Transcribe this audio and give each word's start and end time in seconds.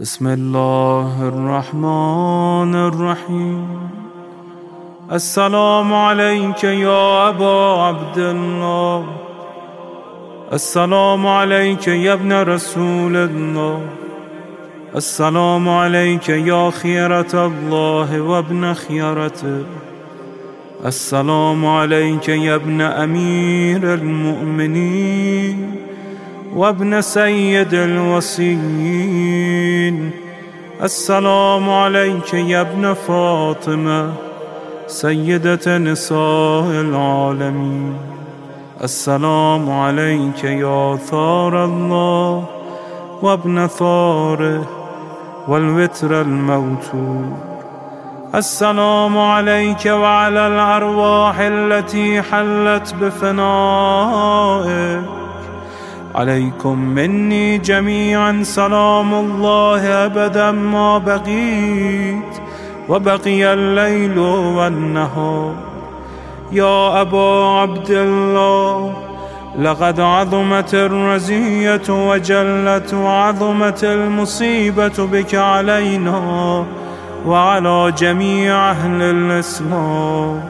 بسم 0.00 0.26
الله 0.26 1.28
الرحمن 1.28 2.74
الرحيم 2.74 3.66
السلام 5.12 5.94
عليك 5.94 6.64
يا 6.64 7.28
أبا 7.28 7.82
عبد 7.82 8.18
الله 8.18 9.06
السلام 10.52 11.26
عليك 11.26 11.88
يا 11.88 12.12
ابن 12.12 12.32
رسول 12.32 13.16
الله 13.16 13.80
السلام 14.96 15.68
عليك 15.68 16.28
يا 16.28 16.70
خيرة 16.70 17.46
الله 17.46 18.20
وابن 18.20 18.74
خيرته 18.74 19.64
السلام 20.84 21.66
عليك 21.66 22.28
يا 22.28 22.54
ابن 22.54 22.80
أمير 22.80 23.94
المؤمنين 23.94 25.76
وابن 26.54 27.00
سيد 27.00 27.74
الوصيين. 27.74 29.36
السلام 30.82 31.70
عليك 31.70 32.34
يا 32.34 32.60
ابن 32.60 32.92
فاطمة 32.92 34.12
سيدة 34.86 35.78
نساء 35.78 36.70
العالمين. 36.70 37.96
السلام 38.82 39.70
عليك 39.70 40.44
يا 40.44 40.96
ثار 40.96 41.64
الله 41.64 42.44
وابن 43.22 43.66
ثاره 43.66 44.66
والوتر 45.48 46.20
الموتور 46.20 47.24
السلام 48.34 49.18
عليك 49.18 49.86
وعلى 49.86 50.46
الأرواح 50.46 51.38
التي 51.40 52.22
حلت 52.22 52.94
بفنائك 53.00 54.36
عليكم 56.16 56.78
مني 56.78 57.58
جميعا 57.58 58.42
سلام 58.42 59.14
الله 59.14 60.04
أبدا 60.06 60.50
ما 60.50 60.98
بقيت 60.98 62.32
وبقي 62.88 63.52
الليل 63.52 64.18
والنهار. 64.18 65.54
يا 66.52 67.00
أبا 67.00 67.44
عبد 67.44 67.90
الله 67.90 68.96
لقد 69.58 70.00
عظمت 70.00 70.74
الرزية 70.74 71.88
وجلت 71.88 72.94
وعظمت 72.94 73.84
المصيبة 73.84 75.06
بك 75.12 75.34
علينا 75.34 76.64
وعلى 77.26 77.92
جميع 77.98 78.70
أهل 78.70 79.02
الإسلام. 79.02 80.44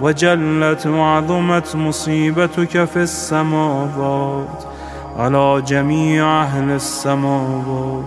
وجلت 0.00 0.86
وعظمت 0.86 1.76
مصيبتك 1.76 2.84
في 2.84 2.96
السماوات. 2.96 4.77
على 5.18 5.62
جميع 5.66 6.42
أهل 6.42 6.70
السماوات. 6.70 8.04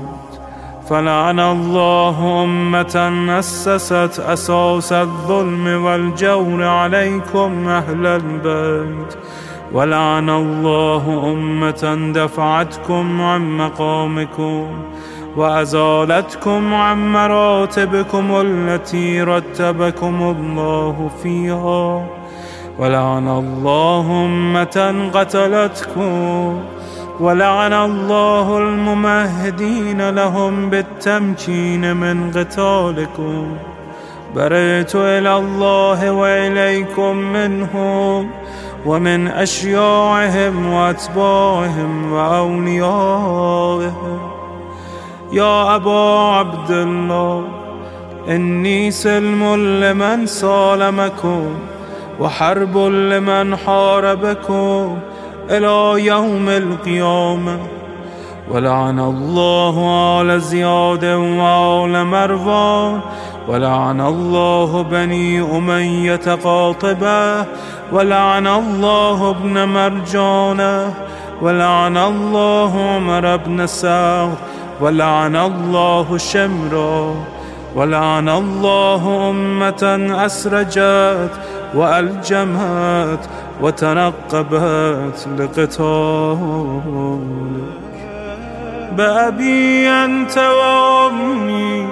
فلعن 0.89 1.39
الله 1.39 2.43
أمة 2.43 3.25
أسست 3.39 4.19
أساس 4.19 4.93
الظلم 4.93 5.83
والجور 5.83 6.63
عليكم 6.63 7.67
أهل 7.67 8.05
البيت. 8.05 9.13
ولعن 9.73 10.29
الله 10.29 11.33
أمة 11.33 12.11
دفعتكم 12.15 13.21
عن 13.21 13.57
مقامكم 13.57 14.67
وأزالتكم 15.37 16.73
عن 16.73 17.11
مراتبكم 17.13 18.31
التي 18.31 19.21
رتبكم 19.21 20.35
الله 20.37 21.09
فيها. 21.23 22.05
ولعن 22.79 23.27
الله 23.27 24.25
أمة 24.25 25.09
قتلتكم 25.13 26.59
ولعن 27.21 27.73
الله 27.73 28.57
الممهدين 28.57 30.09
لهم 30.09 30.69
بالتمكين 30.69 31.97
من 31.97 32.31
قتالكم. 32.31 33.57
بريت 34.35 34.95
إلى 34.95 35.37
الله 35.37 36.11
وإليكم 36.11 37.15
منهم 37.15 38.29
ومن 38.85 39.27
أشياعهم 39.27 40.73
وأتباعهم 40.73 42.13
وأوليائهم. 42.13 44.19
يا 45.31 45.75
أبا 45.75 46.19
عبد 46.37 46.71
الله 46.71 47.43
إني 48.29 48.91
سلم 48.91 49.55
لمن 49.83 50.25
سالمكم 50.25 51.45
وحرب 52.19 52.77
لمن 52.77 53.55
حاربكم. 53.55 54.97
إلى 55.51 56.05
يوم 56.05 56.49
القيامة. 56.49 57.59
ولعن 58.51 58.99
الله 58.99 59.75
آل 60.21 60.41
زياد 60.41 61.05
وآل 61.05 62.05
مروان 62.05 62.99
ولعن 63.47 64.01
الله 64.01 64.81
بني 64.81 65.41
أمية 65.41 66.35
قاطبة. 66.43 67.45
ولعن 67.91 68.47
الله 68.47 69.29
ابن 69.29 69.67
مرجانة. 69.67 70.93
ولعن 71.41 71.97
الله 71.97 72.95
عمر 72.95 73.37
بن 73.37 73.67
سعد 73.67 74.35
ولعن 74.81 75.35
الله 75.35 76.17
شمرا. 76.17 77.15
ولعن 77.75 78.29
الله 78.29 79.29
أمة 79.29 80.15
أسرجت 80.25 81.31
وألجمت. 81.75 83.29
وتنقبت 83.61 85.27
لقتالك 85.39 85.81
بأبي 88.97 89.89
أنت 89.89 90.37
وأمي 90.37 91.87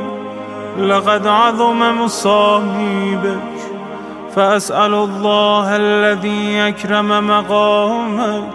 لقد 0.80 1.28
عظم 1.28 2.02
مصابيبك 2.04 3.40
فأسأل 4.36 4.94
الله 4.94 5.76
الذي 5.76 6.68
أكرم 6.68 7.28
مقامك 7.28 8.54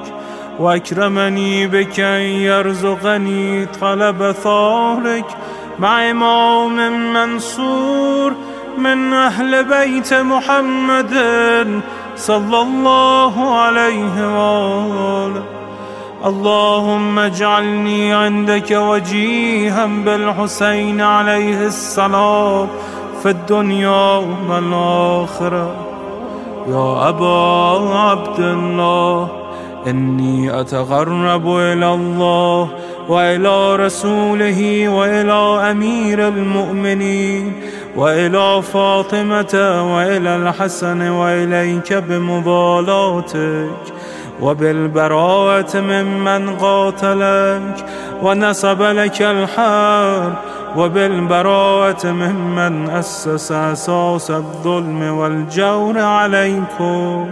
وأكرمني 0.59 1.67
بك 1.67 2.01
أن 2.01 2.21
يرزقني 2.21 3.67
طلب 3.67 4.33
ثارك 4.33 5.25
مع 5.79 6.11
إمام 6.11 7.13
منصور 7.13 8.33
من 8.79 9.13
أهل 9.13 9.65
بيت 9.65 10.15
محمد. 10.15 11.15
صلى 12.17 12.63
الله 12.63 13.57
عليه 13.57 14.15
وآله. 14.37 15.43
اللهم 16.25 17.19
اجعلني 17.19 18.13
عندك 18.13 18.71
وجيها 18.71 19.87
بالحسين 19.87 21.01
عليه 21.01 21.67
السلام. 21.67 22.69
في 23.23 23.31
الدنيا 23.31 24.17
والآخرة 24.49 25.71
يا 26.69 27.09
أبا 27.09 27.99
عبد 27.99 28.41
الله 28.41 29.29
إني 29.87 30.61
أتقرب 30.61 31.57
إلى 31.57 31.95
الله 31.95 32.69
وإلى 33.09 33.77
رسوله 33.77 34.89
وإلى 34.89 35.71
أمير 35.71 36.29
المؤمنين. 36.29 37.53
وإلى 37.97 38.63
فاطمة 38.63 39.55
وإلى 39.97 40.37
الحسن 40.37 41.09
وإليك 41.09 41.93
بمضالاتك 41.93 43.71
وبالبراءة 44.41 45.81
ممن 45.81 46.57
قاتلك 46.57 47.87
ونصب 48.23 48.83
لك 48.83 49.23
الحرب 49.23 50.33
وبالبراءة 50.77 52.07
ممن 52.07 52.91
أسس 52.91 53.53
أساس 53.53 54.31
الظلم 54.31 55.03
والجور 55.19 55.99
عليكم 55.99 57.31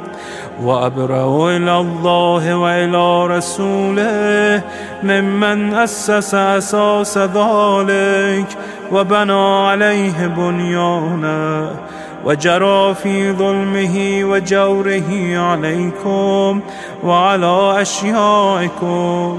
وأبرأ 0.62 1.56
إلى 1.56 1.76
الله 1.80 2.56
وإلى 2.56 3.26
رسوله 3.26 4.62
ممن 5.02 5.74
أسس 5.74 6.34
أساس 6.34 7.18
ذلك 7.18 8.46
وبنى 8.92 9.66
عليه 9.66 10.26
بنيانه 10.26 11.70
وجرى 12.24 12.94
في 12.94 13.32
ظلمه 13.32 14.20
وجوره 14.22 15.38
عليكم 15.38 16.60
وعلى 17.04 17.82
أشيائكم. 17.82 19.38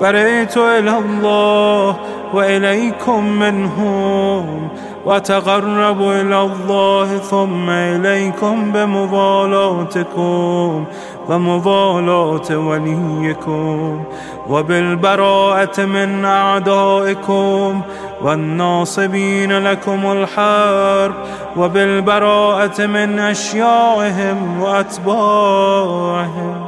بريت 0.00 0.56
إلى 0.56 0.98
الله 0.98 1.96
وإليكم 2.34 3.24
منهم 3.24 4.68
وتقرب 5.06 6.02
إلى 6.02 6.42
الله 6.42 7.18
ثم 7.18 7.70
إليكم 7.70 8.72
بمضالاتكم 8.72 10.84
ومضالاة 11.28 12.58
وليكم 12.58 14.02
وبالبراءة 14.48 15.84
من 15.84 16.24
أعدائكم 16.24 17.80
والناصبين 18.22 19.58
لكم 19.58 20.12
الحرب 20.12 21.14
وبالبراءة 21.56 22.86
من 22.86 23.18
أشيائهم 23.18 24.62
وأتباعهم. 24.62 26.66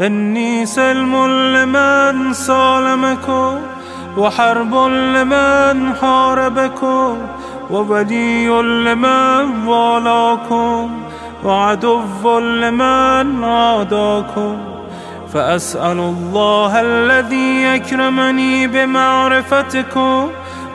إني 0.00 0.66
سلم 0.66 1.26
لمن 1.56 2.32
سالمكم 2.32 3.58
وحرب 4.18 4.74
لمن 4.86 5.94
حاربكم 6.00 7.16
وولي 7.70 8.48
لمن 8.84 9.66
والاكم 9.66 10.90
وعدو 11.44 12.38
لمن 12.40 13.44
عاداكم. 13.44 14.56
فأسأل 15.32 15.98
الله 15.98 16.80
الذي 16.80 17.62
يكرمني 17.62 18.66
بمعرفتكم 18.66 20.30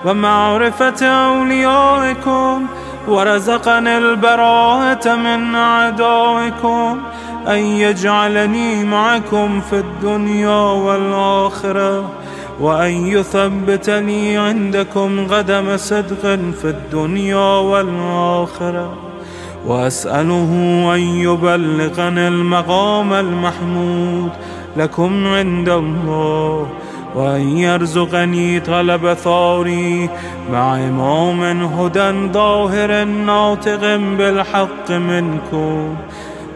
ومعرفة 0.06 1.06
أوليائكم 1.06 2.66
ورزقني 3.08 3.98
البراءة 3.98 5.16
من 5.16 5.56
أعدائكم 5.56 7.00
أن 7.48 7.58
يجعلني 7.58 8.84
معكم 8.84 9.62
في 9.62 9.76
الدنيا 9.76 10.62
والآخرة. 10.86 12.10
وأن 12.60 13.08
يثبتني 13.08 14.38
عندكم 14.38 15.28
قدم 15.28 15.78
صدق 15.78 16.22
في 16.62 16.66
الدنيا 16.66 17.58
والآخرة. 17.60 18.94
وأسأله 19.66 20.52
أن 20.96 21.00
يبلغني 21.00 22.28
المقام 22.28 23.14
المحمود 23.14 24.32
لكم 24.78 25.28
عند 25.28 25.70
الله 25.70 26.68
وأن 27.16 27.58
يرزقني 27.58 28.60
طلب 28.60 29.14
ثاري 29.14 30.10
مع 30.52 30.76
إمام 30.76 31.64
هدى 31.64 32.32
ظاهر 32.32 33.04
ناطق 33.04 33.96
بالحق 34.18 34.92
منكم. 34.92 35.96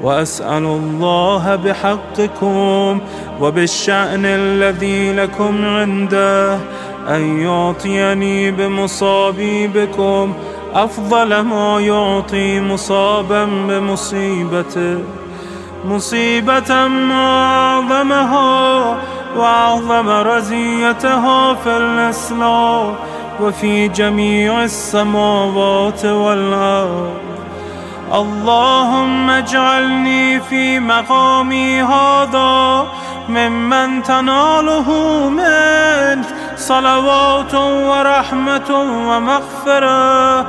وأسأل 0.03 0.63
الله 0.63 1.55
بحقكم 1.55 2.99
وبالشأن 3.41 4.25
الذي 4.25 5.13
لكم 5.13 5.65
عنده 5.65 6.55
أن 7.09 7.39
يعطيني 7.39 8.51
بمصابيبكم 8.51 10.33
أفضل 10.73 11.39
ما 11.39 11.79
يعطي 11.79 12.61
مصابا 12.61 13.45
بمصيبته 13.45 14.99
مصيبة 15.85 16.87
ما 16.87 17.45
أعظمها 17.45 18.97
وأعظم 19.37 20.09
رزيتها 20.09 21.53
في 21.53 21.77
الإسلام 21.77 22.95
وفي 23.41 23.87
جميع 23.87 24.63
السماوات 24.63 26.05
والأرض. 26.05 27.32
اللهم 28.13 29.29
اجعلني 29.29 30.39
في 30.39 30.79
مقامي 30.79 31.81
هذا 31.81 32.87
ممن 33.29 34.03
تناله 34.03 34.89
منك 35.29 36.25
صلوات 36.57 37.55
ورحمة 37.55 38.69
ومغفرة. 39.09 40.45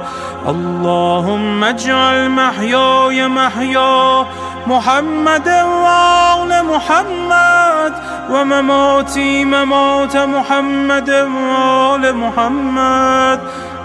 اللهم 0.49 1.65
اجعل 1.65 2.31
محياي 2.31 3.29
محيا 3.29 4.27
محمد 4.67 5.49
وآل 5.49 6.65
محمد 6.65 7.95
ومماتي 8.31 9.45
ممات 9.45 10.17
محمد 10.17 11.11
وآل 11.11 12.17
محمد. 12.17 13.41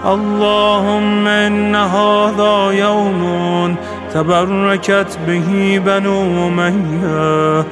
اللهم 0.06 1.26
إن 1.26 1.74
هذا 1.74 2.70
يوم 2.70 3.76
تبركت 4.14 5.18
به 5.26 5.80
بنو 5.86 6.48
أمية 6.48 7.64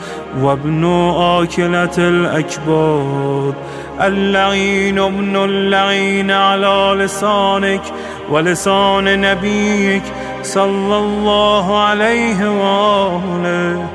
وابن 0.43 0.85
آكلة 1.17 1.99
الأكباد 1.99 3.55
اللعين 4.01 4.99
ابن 4.99 5.37
اللعين 5.37 6.31
على 6.31 6.95
لسانك 6.99 7.83
ولسان 8.31 9.21
نبيك 9.21 10.03
صلى 10.43 10.97
الله 10.99 11.79
عليه 11.79 12.51
وآله. 12.51 13.87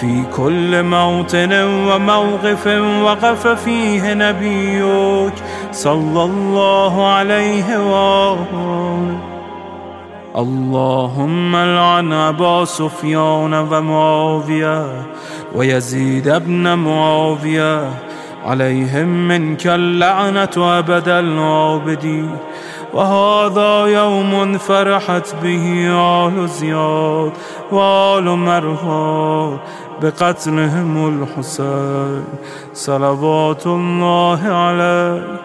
في 0.00 0.22
كل 0.36 0.82
موطن 0.82 1.52
وموقف 1.62 2.66
وقف 3.02 3.46
فيه 3.46 4.14
نبيك 4.14 5.34
صلى 5.76 6.24
الله 6.24 7.06
عليه 7.06 7.68
وآله. 7.92 9.18
اللهم 10.36 11.56
لعن 11.56 12.12
أبا 12.12 12.64
سفيان 12.64 13.54
ومعاوية 13.54 14.86
ويزيد 15.54 16.28
ابن 16.28 16.78
معاوية 16.78 17.90
عليهم 18.44 19.28
منك 19.28 19.66
اللعنة 19.66 20.56
أبد 20.56 21.08
العابدين. 21.08 22.30
وهذا 22.96 23.86
يوم 23.86 24.58
فرحت 24.58 25.34
به 25.42 25.88
آل 25.90 26.48
زياد 26.48 27.32
وآل 27.72 28.24
مروان 28.24 29.58
بقتلهم 30.02 31.08
الحسين 31.08 32.24
صلوات 32.74 33.66
الله 33.66 34.40
عليه 34.48 35.40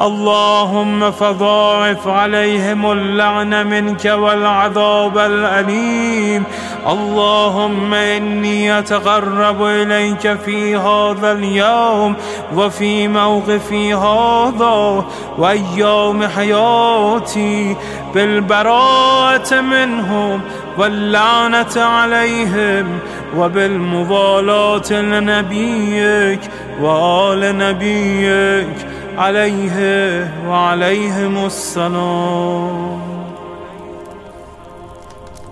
اللهم 0.00 1.10
فضاعف 1.10 2.08
عليهم 2.08 2.92
اللعن 2.92 3.66
منك 3.66 4.04
والعذاب 4.04 5.18
الأليم. 5.18 6.44
اللهم 6.86 7.94
إني 7.94 8.78
أتقرب 8.78 9.62
إليك 9.62 10.38
في 10.44 10.76
هذا 10.76 11.32
اليوم 11.32 12.14
وفي 12.54 13.08
موقفي 13.08 13.94
هذا 13.94 15.04
وأيام 15.38 16.28
حياتي 16.28 17.76
بالبراءة 18.14 19.60
منهم 19.60 20.40
واللعنة 20.78 21.76
عليهم 21.76 22.98
وبالموالاة 23.36 24.92
لنبيك 24.92 26.40
وآل 26.80 27.58
نبيك. 27.58 28.97
عليه 29.18 30.30
وعليهم 30.46 31.46
السلام. 31.46 33.00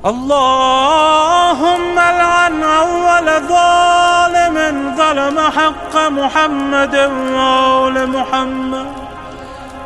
اللهم 0.06 1.94
لعن 1.94 2.62
أول 2.62 3.48
ظالم 3.48 4.56
ظلم 4.96 5.38
حق 5.40 6.08
محمد 6.08 6.96
وآل 7.34 8.10
محمد 8.10 8.86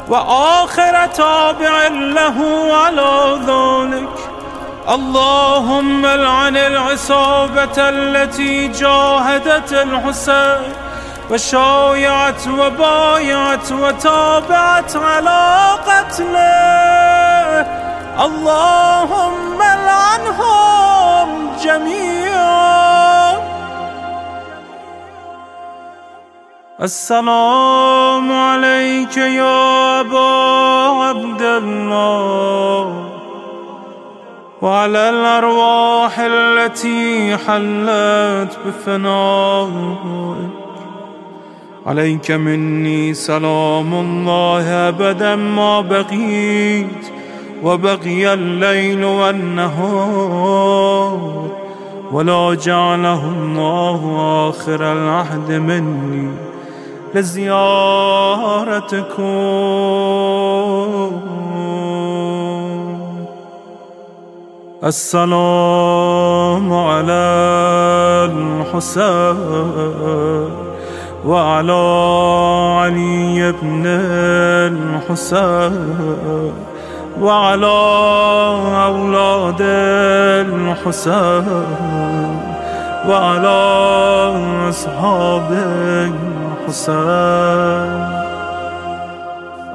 وآخر 0.09 1.07
تابع 1.07 1.89
له 1.89 2.39
على 2.75 3.39
ذلك. 3.47 4.17
اللهم 4.89 6.07
لعن 6.07 6.57
العصابة 6.57 7.77
التي 7.79 8.69
جاهدت 8.69 9.73
الحسين 9.73 10.80
وشايعت 11.31 12.49
وبايعت 12.49 13.73
وتابعت 13.73 14.97
على 14.97 15.77
قتله. 15.87 17.67
اللهم 18.25 19.59
لعنهم 19.59 21.51
جميعا. 21.65 23.33
السلام 26.83 28.33
عليك 28.33 29.17
يا 29.17 30.01
أبا 30.01 30.31
عبد 31.03 31.43
الله. 31.43 33.05
وعلى 34.63 35.11
الأرواح 35.11 36.19
التي 36.19 37.37
حلت 37.37 38.59
بفنائك 38.67 40.70
عليك 41.87 42.31
مني 42.31 43.15
سلام 43.15 43.95
الله 43.95 44.89
أبدا 44.89 45.37
ما 45.37 45.81
بقيت 45.81 46.87
وبقي 47.63 48.35
الليل 48.35 49.05
والنهار 49.05 50.41
ولا 52.13 52.55
جعله 52.55 53.29
الله 53.29 54.01
آخر 54.49 54.93
العهد 54.93 55.53
مني 55.53 56.31
لزيارتكم. 57.15 57.51
السلام 64.85 66.73
على 66.73 67.13
الحسين. 68.33 69.41
وعلى 71.27 71.83
علي 72.81 73.53
بن 73.62 73.83
الحسين 75.07 76.53
وعلى 77.21 77.81
أولاد 78.85 79.61
الحسين 80.49 81.47
وعلى 83.09 83.61
أصحاب 84.69 85.49
الحسين. 86.69 88.11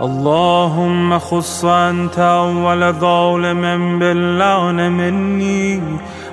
اللهم 0.01 1.19
خص 1.19 1.65
أنت 1.65 2.19
أول 2.19 2.93
ظالم 2.93 3.99
باللعن 3.99 4.91
مني 4.91 5.81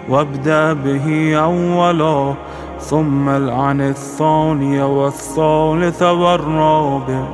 وابدأ 0.08 0.72
به 0.72 1.36
أولا 1.36 2.34
ثم 2.82 3.28
العن 3.28 3.80
الثاني 3.80 4.82
والثالث 4.82 6.02
والرابع. 6.02 7.24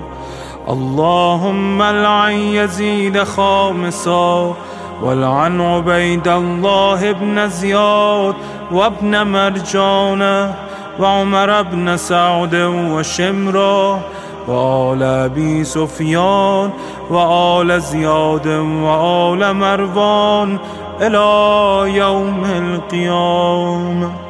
اللهم 0.69 1.83
العن 1.83 2.33
يزيد 2.33 3.23
خامسا 3.23 4.55
والعن 5.03 5.61
عبيد 5.61 6.29
الله 6.29 7.13
بن 7.13 7.49
زياد 7.49 8.35
وابن 8.73 9.27
مرجانه 9.27 10.55
وعمر 11.01 11.63
بن 11.63 11.97
سعد 11.97 12.55
وشمره 12.93 14.01
وآل 14.49 15.03
أبي 15.03 15.65
سفيان 15.65 16.71
وآل 17.11 17.81
زياد 17.81 18.47
وآل 18.85 19.57
مروان 19.57 20.59
إلى 21.01 21.97
يوم 21.97 22.45
القيامة. 22.45 24.28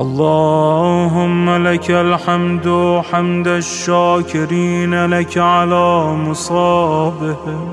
اللهم 0.00 1.66
لك 1.66 1.90
الحمد 1.90 3.00
حمد 3.12 3.48
الشاكرين 3.48 5.06
لك 5.06 5.38
على 5.38 6.14
مصابهم. 6.14 7.68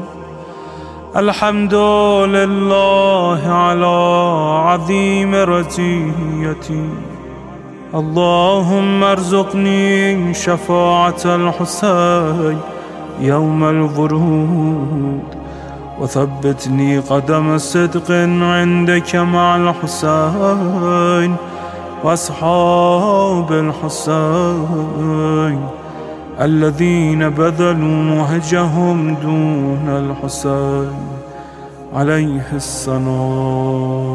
الحمد 1.16 1.74
لله 2.36 3.42
على 3.48 3.98
عظيم 4.66 5.36
رزيتي. 5.36 6.90
اللهم 7.96 9.04
ارزقني 9.04 10.34
شفاعة 10.34 11.24
الحسين 11.26 12.58
يوم 13.20 13.64
الورود. 13.64 15.24
وثبتني 16.02 17.00
قدم 17.00 17.58
صدق 17.58 18.12
عندك 18.42 19.16
مع 19.16 19.56
الحسين. 19.56 21.36
وأصحاب 22.04 23.52
الحسين 23.52 24.90
الذين 26.42 27.30
بذلوا 27.30 28.04
مهجهم 28.16 29.16
دون 29.16 29.88
الحسين 29.90 30.92
عليه 31.94 32.48
السلام. 32.54 34.10